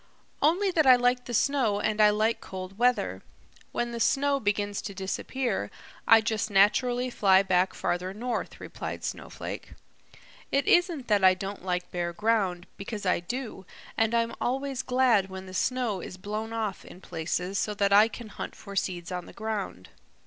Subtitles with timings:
[0.41, 3.21] "Only that I like the snow and I like cold weather.
[3.71, 5.69] When the snow begins to disappear,
[6.07, 9.75] I just naturally fly back farther north," replied Snowflake.
[10.51, 13.63] "It isn't that I don't like bare ground, because I do,
[13.95, 18.07] and I'm always glad when the snow is blown off in places so that I
[18.07, 19.89] can hunt for seeds on the ground.